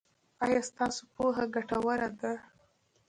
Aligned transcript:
ایا 0.45 0.59
ستاسو 0.69 1.03
پوهه 1.15 1.45
ګټوره 1.55 2.09
ده؟ 2.19 2.33